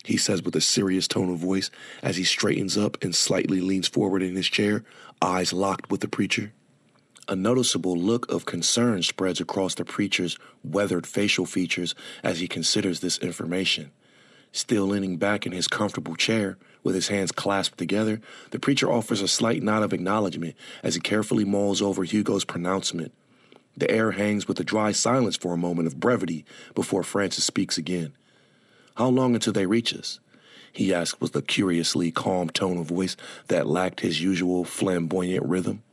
he 0.06 0.18
says 0.18 0.44
with 0.44 0.56
a 0.56 0.62
serious 0.62 1.08
tone 1.08 1.30
of 1.30 1.39
voice 1.39 1.72
as 2.04 2.18
he 2.18 2.24
straightens 2.24 2.77
up 2.77 3.04
and 3.04 3.15
slightly 3.15 3.60
leans 3.60 3.88
forward 3.88 4.22
in 4.22 4.36
his 4.36 4.48
chair, 4.48 4.84
eyes 5.22 5.51
locked 5.51 5.89
with 5.89 6.01
the 6.01 6.08
preacher. 6.08 6.54
A 7.27 7.36
noticeable 7.36 7.98
look 7.98 8.32
of 8.32 8.46
concern 8.46 9.01
spreads 9.01 9.42
across 9.42 9.74
the 9.74 9.84
preacher's 9.84 10.38
weathered 10.63 11.08
facial 11.08 11.46
features 11.46 11.96
as 12.24 12.39
he 12.39 12.48
considers 12.48 13.00
this 13.00 13.18
information. 13.18 13.92
Still 14.51 14.86
leaning 14.86 15.18
back 15.18 15.46
in 15.46 15.51
his 15.51 15.68
comfortable 15.68 16.15
chair, 16.15 16.58
with 16.84 16.94
his 16.94 17.08
hands 17.08 17.32
clasped 17.32 17.80
together, 17.80 18.22
the 18.51 18.60
preacher 18.60 18.92
offers 18.92 19.22
a 19.22 19.27
slight 19.27 19.63
nod 19.63 19.82
of 19.82 19.92
acknowledgement 19.92 20.56
as 20.84 20.94
he 20.94 21.01
carefully 21.01 21.44
mulls 21.44 21.82
over 21.82 22.04
Hugo's 22.04 22.46
pronouncement. 22.46 23.12
The 23.77 23.89
air 23.91 24.12
hangs 24.12 24.48
with 24.48 24.60
a 24.60 24.63
dry 24.63 24.91
silence 24.91 25.36
for 25.36 25.53
a 25.53 25.58
moment 25.58 25.88
of 25.88 26.00
brevity 26.00 26.46
before 26.74 27.03
Francis 27.03 27.44
speaks 27.44 27.77
again. 27.77 28.13
How 28.96 29.08
long 29.08 29.36
until 29.36 29.53
they 29.53 29.65
reach 29.65 29.94
us? 29.94 30.20
He 30.72 30.94
asked 30.94 31.22
with 31.22 31.36
a 31.36 31.41
curiously 31.41 32.12
calm 32.12 32.50
tone 32.50 32.77
of 32.77 32.88
voice 32.88 33.15
that 33.48 33.67
lacked 33.67 34.01
his 34.01 34.22
usual 34.22 34.65
flamboyant 34.65 35.46
rhythm. 35.46 35.84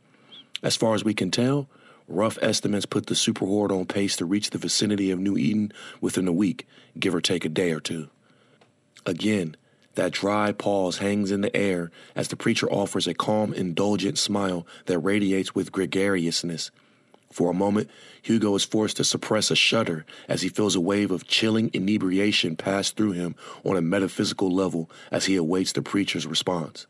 As 0.61 0.75
far 0.75 0.95
as 0.95 1.03
we 1.03 1.13
can 1.13 1.31
tell, 1.31 1.67
Rough 2.07 2.37
estimates 2.41 2.85
put 2.85 3.07
the 3.07 3.15
super 3.15 3.45
horde 3.45 3.71
on 3.71 3.85
pace 3.85 4.17
to 4.17 4.25
reach 4.25 4.49
the 4.49 4.57
vicinity 4.57 5.09
of 5.09 5.19
New 5.19 5.37
Eden 5.37 5.71
within 6.01 6.27
a 6.27 6.33
week, 6.33 6.67
give 6.99 7.15
or 7.15 7.21
take 7.21 7.45
a 7.45 7.49
day 7.49 7.71
or 7.71 7.79
two. 7.79 8.09
Again, 9.05 9.55
that 9.95 10.11
dry 10.11 10.51
pause 10.51 10.97
hangs 10.97 11.31
in 11.31 11.41
the 11.41 11.55
air 11.55 11.91
as 12.15 12.27
the 12.27 12.35
preacher 12.35 12.69
offers 12.69 13.07
a 13.07 13.13
calm, 13.13 13.53
indulgent 13.53 14.17
smile 14.17 14.65
that 14.85 14.99
radiates 14.99 15.55
with 15.55 15.71
gregariousness. 15.71 16.71
For 17.33 17.49
a 17.49 17.53
moment, 17.55 17.89
Hugo 18.21 18.53
is 18.53 18.63
forced 18.63 18.97
to 18.97 19.03
suppress 19.03 19.49
a 19.49 19.55
shudder 19.55 20.05
as 20.27 20.43
he 20.43 20.49
feels 20.49 20.75
a 20.75 20.79
wave 20.79 21.09
of 21.09 21.25
chilling 21.25 21.71
inebriation 21.73 22.55
pass 22.55 22.91
through 22.91 23.13
him 23.13 23.35
on 23.63 23.75
a 23.75 23.81
metaphysical 23.81 24.51
level 24.51 24.87
as 25.09 25.25
he 25.25 25.35
awaits 25.35 25.71
the 25.71 25.81
preacher's 25.81 26.27
response. 26.27 26.85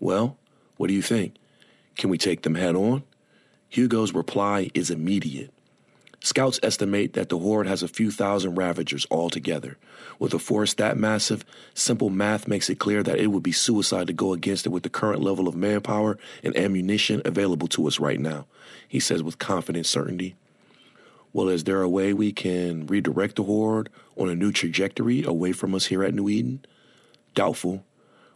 Well, 0.00 0.36
what 0.76 0.88
do 0.88 0.94
you 0.94 1.02
think? 1.02 1.36
Can 1.96 2.10
we 2.10 2.18
take 2.18 2.42
them 2.42 2.56
head 2.56 2.74
on? 2.74 3.04
Hugo's 3.68 4.12
reply 4.12 4.72
is 4.74 4.90
immediate. 4.90 5.52
Scouts 6.22 6.60
estimate 6.62 7.14
that 7.14 7.30
the 7.30 7.38
Horde 7.38 7.66
has 7.66 7.82
a 7.82 7.88
few 7.88 8.10
thousand 8.10 8.54
Ravagers 8.56 9.06
altogether. 9.10 9.78
With 10.18 10.34
a 10.34 10.38
force 10.38 10.74
that 10.74 10.98
massive, 10.98 11.46
simple 11.72 12.10
math 12.10 12.46
makes 12.46 12.68
it 12.68 12.78
clear 12.78 13.02
that 13.02 13.18
it 13.18 13.28
would 13.28 13.42
be 13.42 13.52
suicide 13.52 14.06
to 14.08 14.12
go 14.12 14.34
against 14.34 14.66
it 14.66 14.68
with 14.68 14.82
the 14.82 14.90
current 14.90 15.22
level 15.22 15.48
of 15.48 15.56
manpower 15.56 16.18
and 16.44 16.54
ammunition 16.56 17.22
available 17.24 17.68
to 17.68 17.86
us 17.86 17.98
right 17.98 18.20
now, 18.20 18.46
he 18.86 19.00
says 19.00 19.22
with 19.22 19.38
confident 19.38 19.86
certainty. 19.86 20.36
Well, 21.32 21.48
is 21.48 21.64
there 21.64 21.80
a 21.80 21.88
way 21.88 22.12
we 22.12 22.32
can 22.32 22.86
redirect 22.86 23.36
the 23.36 23.44
Horde 23.44 23.88
on 24.16 24.28
a 24.28 24.34
new 24.34 24.52
trajectory 24.52 25.22
away 25.22 25.52
from 25.52 25.74
us 25.74 25.86
here 25.86 26.04
at 26.04 26.12
New 26.12 26.28
Eden? 26.28 26.64
Doubtful. 27.34 27.84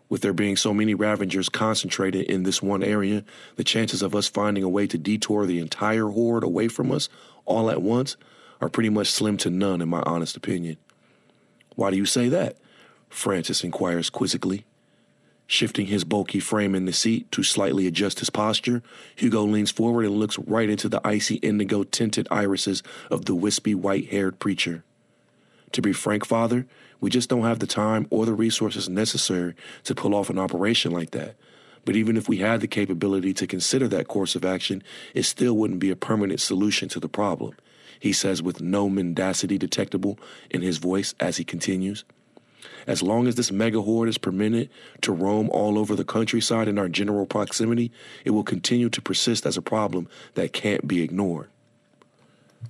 With 0.08 0.20
there 0.20 0.32
being 0.32 0.56
so 0.56 0.74
many 0.74 0.94
Ravagers 0.94 1.48
concentrated 1.48 2.26
in 2.26 2.42
this 2.42 2.62
one 2.62 2.82
area, 2.82 3.24
the 3.56 3.64
chances 3.64 4.02
of 4.02 4.14
us 4.14 4.28
finding 4.28 4.62
a 4.62 4.68
way 4.68 4.86
to 4.86 4.98
detour 4.98 5.46
the 5.46 5.60
entire 5.60 6.08
horde 6.08 6.44
away 6.44 6.68
from 6.68 6.92
us 6.92 7.08
all 7.46 7.70
at 7.70 7.82
once 7.82 8.16
are 8.60 8.68
pretty 8.68 8.90
much 8.90 9.10
slim 9.10 9.36
to 9.38 9.50
none, 9.50 9.80
in 9.80 9.88
my 9.88 10.02
honest 10.06 10.36
opinion. 10.36 10.76
Why 11.74 11.90
do 11.90 11.96
you 11.96 12.06
say 12.06 12.28
that? 12.28 12.56
Francis 13.08 13.64
inquires 13.64 14.10
quizzically. 14.10 14.64
Shifting 15.46 15.86
his 15.86 16.04
bulky 16.04 16.40
frame 16.40 16.74
in 16.74 16.86
the 16.86 16.92
seat 16.92 17.30
to 17.32 17.42
slightly 17.42 17.86
adjust 17.86 18.18
his 18.18 18.30
posture, 18.30 18.82
Hugo 19.14 19.44
leans 19.44 19.70
forward 19.70 20.06
and 20.06 20.14
looks 20.14 20.38
right 20.38 20.70
into 20.70 20.88
the 20.88 21.06
icy 21.06 21.36
indigo 21.36 21.84
tinted 21.84 22.26
irises 22.30 22.82
of 23.10 23.26
the 23.26 23.34
wispy 23.34 23.74
white 23.74 24.08
haired 24.08 24.38
preacher. 24.38 24.84
To 25.72 25.82
be 25.82 25.92
frank, 25.92 26.24
Father, 26.24 26.66
we 27.04 27.10
just 27.10 27.28
don't 27.28 27.42
have 27.42 27.58
the 27.58 27.66
time 27.66 28.06
or 28.08 28.24
the 28.24 28.32
resources 28.32 28.88
necessary 28.88 29.54
to 29.82 29.94
pull 29.94 30.14
off 30.14 30.30
an 30.30 30.38
operation 30.38 30.90
like 30.90 31.10
that. 31.10 31.36
But 31.84 31.96
even 31.96 32.16
if 32.16 32.30
we 32.30 32.38
had 32.38 32.62
the 32.62 32.66
capability 32.66 33.34
to 33.34 33.46
consider 33.46 33.86
that 33.88 34.08
course 34.08 34.34
of 34.34 34.42
action, 34.42 34.82
it 35.12 35.24
still 35.24 35.52
wouldn't 35.52 35.80
be 35.80 35.90
a 35.90 35.96
permanent 35.96 36.40
solution 36.40 36.88
to 36.88 37.00
the 37.00 37.08
problem, 37.10 37.56
he 38.00 38.14
says 38.14 38.42
with 38.42 38.62
no 38.62 38.88
mendacity 38.88 39.58
detectable 39.58 40.18
in 40.48 40.62
his 40.62 40.78
voice 40.78 41.14
as 41.20 41.36
he 41.36 41.44
continues. 41.44 42.06
As 42.86 43.02
long 43.02 43.26
as 43.26 43.34
this 43.34 43.52
mega 43.52 43.82
horde 43.82 44.08
is 44.08 44.16
permitted 44.16 44.70
to 45.02 45.12
roam 45.12 45.50
all 45.50 45.78
over 45.78 45.94
the 45.94 46.06
countryside 46.06 46.68
in 46.68 46.78
our 46.78 46.88
general 46.88 47.26
proximity, 47.26 47.92
it 48.24 48.30
will 48.30 48.44
continue 48.44 48.88
to 48.88 49.02
persist 49.02 49.44
as 49.44 49.58
a 49.58 49.62
problem 49.62 50.08
that 50.36 50.54
can't 50.54 50.88
be 50.88 51.02
ignored. 51.02 51.50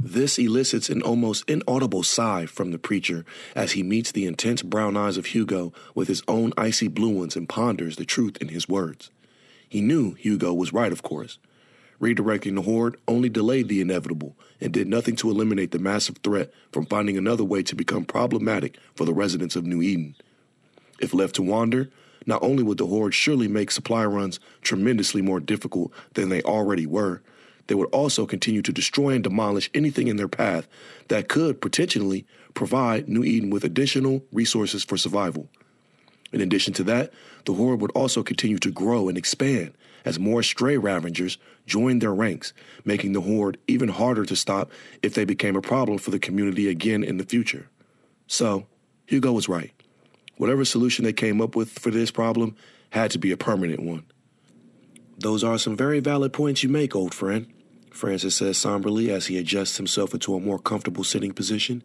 This 0.01 0.39
elicits 0.39 0.91
an 0.91 1.03
almost 1.03 1.49
inaudible 1.49 2.03
sigh 2.03 2.47
from 2.47 2.71
the 2.71 2.79
preacher 2.79 3.25
as 3.55 3.73
he 3.73 3.83
meets 3.83 4.13
the 4.13 4.27
intense 4.27 4.63
brown 4.63 4.97
eyes 4.97 5.17
of 5.17 5.27
Hugo 5.27 5.73
with 5.95 6.09
his 6.09 6.23
own 6.29 6.53
icy 6.57 6.89
blue 6.89 7.11
ones 7.11 7.37
and 7.37 7.49
ponders 7.49 7.97
the 7.97 8.05
truth 8.05 8.37
in 8.41 8.49
his 8.49 8.69
words. 8.69 9.11
He 9.69 9.81
knew 9.81 10.15
Hugo 10.15 10.53
was 10.53 10.73
right, 10.73 10.93
of 10.93 11.03
course. 11.03 11.39
Redirecting 12.01 12.55
the 12.55 12.63
horde 12.63 12.97
only 13.09 13.29
delayed 13.29 13.69
the 13.69 13.81
inevitable 13.81 14.37
and 14.61 14.73
did 14.73 14.89
nothing 14.89 15.17
to 15.17 15.31
eliminate 15.31 15.71
the 15.71 15.79
massive 15.79 16.19
threat 16.19 16.53
from 16.73 16.87
finding 16.87 17.17
another 17.17 17.45
way 17.45 17.63
to 17.63 17.75
become 17.75 18.05
problematic 18.05 18.79
for 18.95 19.05
the 19.05 19.15
residents 19.15 19.57
of 19.57 19.65
New 19.65 19.81
Eden. 19.81 20.15
If 21.01 21.15
left 21.15 21.37
to 21.37 21.43
wander, 21.43 21.91
not 22.27 22.43
only 22.43 22.63
would 22.63 22.79
the 22.79 22.87
horde 22.87 23.15
surely 23.15 23.49
make 23.49 23.71
supply 23.71 24.05
runs 24.05 24.41
tremendously 24.63 25.23
more 25.23 25.41
difficult 25.41 25.93
than 26.15 26.29
they 26.29 26.43
already 26.43 26.87
were, 26.87 27.23
they 27.67 27.75
would 27.75 27.89
also 27.91 28.27
continue 28.27 28.63
to 28.63 28.73
destroy 28.73 29.11
and 29.11 29.25
demolish 29.25 29.71
anything 29.75 30.09
in 30.09 30.17
their 30.17 30.29
path 30.29 30.69
that 31.09 31.29
could 31.29 31.61
potentially 31.61 32.27
provide 32.55 33.09
New 33.09 33.25
Eden 33.25 33.51
with 33.51 33.65
additional 33.65 34.25
resources 34.33 34.85
for 34.85 34.97
survival. 34.97 35.49
In 36.33 36.41
addition 36.41 36.73
to 36.75 36.85
that, 36.85 37.13
the 37.45 37.55
Horde 37.55 37.81
would 37.81 37.93
also 37.93 38.23
continue 38.23 38.59
to 38.59 38.71
grow 38.71 39.09
and 39.09 39.17
expand 39.17 39.73
as 40.05 40.19
more 40.19 40.43
stray 40.43 40.77
Ravagers 40.77 41.39
joined 41.67 42.01
their 42.01 42.15
ranks, 42.15 42.53
making 42.85 43.13
the 43.13 43.21
Horde 43.21 43.59
even 43.67 43.89
harder 43.89 44.25
to 44.27 44.37
stop 44.37 44.71
if 45.03 45.15
they 45.15 45.25
became 45.25 45.57
a 45.57 45.63
problem 45.63 45.99
for 45.99 46.11
the 46.11 46.19
community 46.19 46.69
again 46.69 47.03
in 47.03 47.17
the 47.17 47.25
future. 47.25 47.69
So, 48.27 48.67
Hugo 49.07 49.33
was 49.33 49.49
right. 49.49 49.71
Whatever 50.37 50.65
solution 50.65 51.05
they 51.05 51.13
came 51.13 51.41
up 51.41 51.57
with 51.57 51.79
for 51.79 51.91
this 51.91 52.11
problem 52.11 52.57
had 52.91 53.11
to 53.13 53.19
be 53.19 53.31
a 53.31 53.37
permanent 53.37 53.81
one. 53.81 54.05
Those 55.19 55.45
are 55.45 55.59
some 55.59 55.77
very 55.77 56.01
valid 56.01 56.33
points 56.33 56.63
you 56.63 56.69
make, 56.69 56.97
old 56.97 57.15
friend, 57.15 57.47
Francis 57.95 58.35
says 58.35 58.59
somberly 58.59 59.09
as 59.09 59.27
he 59.27 59.39
adjusts 59.39 59.77
himself 59.77 60.13
into 60.13 60.35
a 60.35 60.41
more 60.41 60.59
comfortable 60.59 61.05
sitting 61.05 61.33
position. 61.33 61.81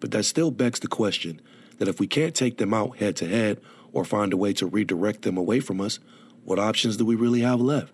But 0.00 0.10
that 0.10 0.24
still 0.24 0.50
begs 0.50 0.80
the 0.80 0.88
question 0.88 1.40
that 1.78 1.86
if 1.86 2.00
we 2.00 2.08
can't 2.08 2.34
take 2.34 2.58
them 2.58 2.74
out 2.74 2.98
head 2.98 3.14
to 3.16 3.28
head 3.28 3.60
or 3.92 4.04
find 4.04 4.32
a 4.32 4.36
way 4.36 4.52
to 4.54 4.66
redirect 4.66 5.22
them 5.22 5.36
away 5.36 5.60
from 5.60 5.80
us, 5.80 6.00
what 6.44 6.58
options 6.58 6.96
do 6.96 7.04
we 7.04 7.14
really 7.14 7.42
have 7.42 7.60
left? 7.60 7.92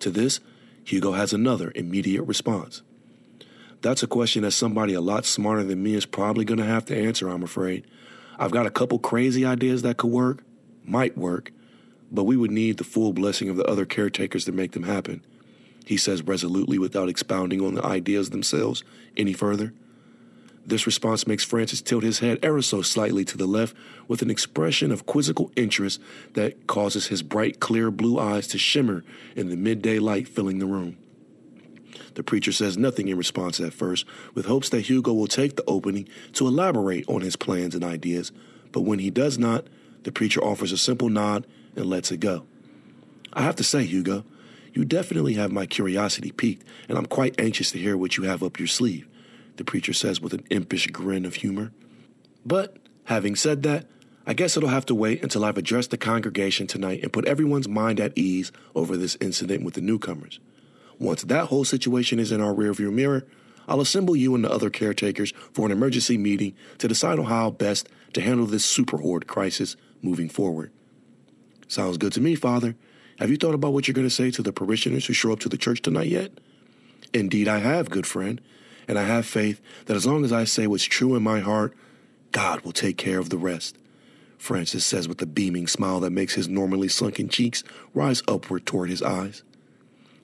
To 0.00 0.10
this, 0.10 0.40
Hugo 0.82 1.12
has 1.12 1.32
another 1.32 1.70
immediate 1.76 2.24
response. 2.24 2.82
That's 3.80 4.02
a 4.02 4.08
question 4.08 4.42
that 4.42 4.50
somebody 4.50 4.94
a 4.94 5.00
lot 5.00 5.26
smarter 5.26 5.62
than 5.62 5.80
me 5.80 5.94
is 5.94 6.06
probably 6.06 6.44
going 6.44 6.58
to 6.58 6.64
have 6.64 6.86
to 6.86 6.98
answer, 6.98 7.28
I'm 7.28 7.44
afraid. 7.44 7.86
I've 8.36 8.50
got 8.50 8.66
a 8.66 8.70
couple 8.70 8.98
crazy 8.98 9.44
ideas 9.44 9.82
that 9.82 9.96
could 9.96 10.10
work, 10.10 10.42
might 10.84 11.16
work, 11.16 11.52
but 12.10 12.24
we 12.24 12.36
would 12.36 12.50
need 12.50 12.78
the 12.78 12.84
full 12.84 13.12
blessing 13.12 13.48
of 13.48 13.56
the 13.56 13.64
other 13.64 13.86
caretakers 13.86 14.44
to 14.46 14.52
make 14.52 14.72
them 14.72 14.82
happen, 14.82 15.24
he 15.84 15.96
says 15.96 16.22
resolutely 16.22 16.78
without 16.78 17.08
expounding 17.08 17.60
on 17.60 17.74
the 17.74 17.84
ideas 17.84 18.30
themselves 18.30 18.82
any 19.16 19.32
further. 19.32 19.72
This 20.66 20.86
response 20.86 21.26
makes 21.26 21.44
Francis 21.44 21.82
tilt 21.82 22.04
his 22.04 22.20
head 22.20 22.38
ever 22.42 22.62
so 22.62 22.80
slightly 22.80 23.24
to 23.26 23.36
the 23.36 23.46
left 23.46 23.76
with 24.08 24.22
an 24.22 24.30
expression 24.30 24.90
of 24.90 25.04
quizzical 25.04 25.52
interest 25.56 26.00
that 26.32 26.66
causes 26.66 27.08
his 27.08 27.22
bright, 27.22 27.60
clear 27.60 27.90
blue 27.90 28.18
eyes 28.18 28.48
to 28.48 28.58
shimmer 28.58 29.04
in 29.36 29.50
the 29.50 29.56
midday 29.56 29.98
light 29.98 30.26
filling 30.26 30.58
the 30.58 30.66
room. 30.66 30.96
The 32.14 32.22
preacher 32.22 32.52
says 32.52 32.78
nothing 32.78 33.08
in 33.08 33.18
response 33.18 33.60
at 33.60 33.74
first, 33.74 34.06
with 34.34 34.46
hopes 34.46 34.68
that 34.70 34.82
Hugo 34.82 35.12
will 35.12 35.26
take 35.26 35.56
the 35.56 35.64
opening 35.66 36.08
to 36.34 36.46
elaborate 36.46 37.04
on 37.08 37.20
his 37.20 37.36
plans 37.36 37.74
and 37.74 37.84
ideas, 37.84 38.32
but 38.72 38.82
when 38.82 39.00
he 39.00 39.10
does 39.10 39.38
not, 39.38 39.66
the 40.04 40.12
preacher 40.12 40.42
offers 40.42 40.72
a 40.72 40.78
simple 40.78 41.08
nod 41.08 41.46
and 41.76 41.86
lets 41.86 42.10
it 42.10 42.20
go. 42.20 42.46
I 43.32 43.42
have 43.42 43.56
to 43.56 43.64
say, 43.64 43.84
Hugo, 43.84 44.24
you 44.74 44.84
definitely 44.84 45.34
have 45.34 45.52
my 45.52 45.66
curiosity 45.66 46.32
piqued, 46.32 46.66
and 46.88 46.98
I'm 46.98 47.06
quite 47.06 47.40
anxious 47.40 47.70
to 47.70 47.78
hear 47.78 47.96
what 47.96 48.16
you 48.16 48.24
have 48.24 48.42
up 48.42 48.58
your 48.58 48.68
sleeve, 48.68 49.08
the 49.56 49.64
preacher 49.64 49.92
says 49.92 50.20
with 50.20 50.34
an 50.34 50.44
impish 50.50 50.88
grin 50.88 51.24
of 51.24 51.36
humor. 51.36 51.72
But, 52.44 52.76
having 53.04 53.36
said 53.36 53.62
that, 53.62 53.86
I 54.26 54.34
guess 54.34 54.56
it'll 54.56 54.70
have 54.70 54.86
to 54.86 54.94
wait 54.94 55.22
until 55.22 55.44
I've 55.44 55.58
addressed 55.58 55.90
the 55.90 55.98
congregation 55.98 56.66
tonight 56.66 57.02
and 57.02 57.12
put 57.12 57.26
everyone's 57.26 57.68
mind 57.68 58.00
at 58.00 58.16
ease 58.16 58.52
over 58.74 58.96
this 58.96 59.16
incident 59.20 59.64
with 59.64 59.74
the 59.74 59.80
newcomers. 59.80 60.40
Once 60.98 61.22
that 61.22 61.46
whole 61.46 61.64
situation 61.64 62.18
is 62.18 62.32
in 62.32 62.40
our 62.40 62.54
rearview 62.54 62.92
mirror, 62.92 63.26
I'll 63.68 63.80
assemble 63.80 64.16
you 64.16 64.34
and 64.34 64.44
the 64.44 64.50
other 64.50 64.70
caretakers 64.70 65.32
for 65.52 65.66
an 65.66 65.72
emergency 65.72 66.18
meeting 66.18 66.54
to 66.78 66.88
decide 66.88 67.18
on 67.18 67.26
how 67.26 67.50
best 67.50 67.88
to 68.14 68.20
handle 68.20 68.46
this 68.46 68.64
super 68.64 68.98
horde 68.98 69.26
crisis 69.26 69.76
moving 70.02 70.28
forward. 70.28 70.70
Sounds 71.68 71.96
good 71.96 72.12
to 72.12 72.20
me, 72.20 72.34
Father. 72.34 72.76
Have 73.18 73.30
you 73.30 73.36
thought 73.36 73.54
about 73.54 73.72
what 73.72 73.86
you're 73.86 73.94
going 73.94 74.06
to 74.06 74.14
say 74.14 74.30
to 74.32 74.42
the 74.42 74.52
parishioners 74.52 75.06
who 75.06 75.12
show 75.12 75.32
up 75.32 75.40
to 75.40 75.48
the 75.48 75.56
church 75.56 75.82
tonight 75.82 76.08
yet? 76.08 76.32
Indeed, 77.12 77.46
I 77.46 77.58
have, 77.58 77.90
good 77.90 78.06
friend, 78.06 78.40
and 78.88 78.98
I 78.98 79.04
have 79.04 79.24
faith 79.24 79.60
that 79.86 79.96
as 79.96 80.04
long 80.04 80.24
as 80.24 80.32
I 80.32 80.44
say 80.44 80.66
what's 80.66 80.84
true 80.84 81.14
in 81.14 81.22
my 81.22 81.40
heart, 81.40 81.74
God 82.32 82.62
will 82.62 82.72
take 82.72 82.96
care 82.96 83.18
of 83.18 83.30
the 83.30 83.38
rest. 83.38 83.78
Francis 84.36 84.84
says 84.84 85.06
with 85.08 85.22
a 85.22 85.26
beaming 85.26 85.66
smile 85.66 86.00
that 86.00 86.10
makes 86.10 86.34
his 86.34 86.48
normally 86.48 86.88
sunken 86.88 87.28
cheeks 87.28 87.62
rise 87.94 88.22
upward 88.26 88.66
toward 88.66 88.90
his 88.90 89.02
eyes. 89.02 89.42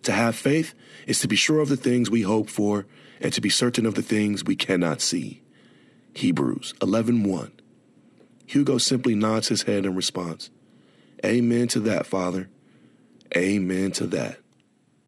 To 0.03 0.13
have 0.13 0.35
faith 0.35 0.75
is 1.07 1.21
to 1.21 1.29
be 1.29 1.37
sure 1.37 1.61
of 1.61 1.69
the 1.69 1.77
things 1.77 2.11
we 2.11 2.23
hope 2.23 2.51
for 2.51 2.87
and 3.21 3.33
to 3.33 3.41
be 3.41 3.51
certain 3.51 3.87
of 3.87 3.95
the 3.95 4.03
things 4.03 4.45
we 4.45 4.57
cannot 4.57 5.01
see. 5.01 5.43
Hebrews 6.15 6.75
11:1. 6.81 7.53
Hugo 8.47 8.79
simply 8.79 9.15
nods 9.15 9.49
his 9.49 9.63
head 9.63 9.87
in 9.87 9.95
response. 9.95 10.51
Amen 11.25 11.69
to 11.69 11.81
that, 11.81 12.07
Father. 12.07 12.49
Amen 13.37 13.93
to 13.93 14.07
that. 14.09 14.40